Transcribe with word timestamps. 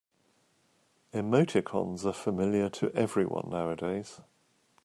Emoticons 1.13 2.05
are 2.07 2.11
familiar 2.11 2.69
to 2.71 2.91
everyone 2.95 3.47
nowadays. 3.51 4.19